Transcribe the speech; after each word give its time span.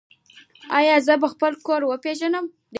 ایا 0.77 0.95
زه 1.05 1.13
به 1.21 1.27
خپل 1.33 1.53
کور 1.65 1.81
وپیژنم؟ 1.85 2.45